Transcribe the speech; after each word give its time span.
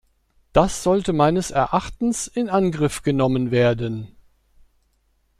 Das 0.51 0.81
sollte 0.81 1.13
meines 1.13 1.51
Erachtens 1.51 2.25
in 2.25 2.49
Angriff 2.49 3.03
genommen 3.03 3.51
werden. 3.51 4.07